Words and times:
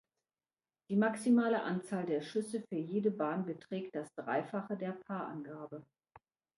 Die 0.89 0.95
maximale 0.95 1.61
Anzahl 1.61 2.07
der 2.07 2.23
Schüsse 2.23 2.63
für 2.67 2.75
jede 2.79 3.11
Bahn 3.11 3.45
beträgt 3.45 3.95
das 3.95 4.09
Dreifache 4.15 4.75
der 4.75 4.93
Par-Angabe. 4.93 5.85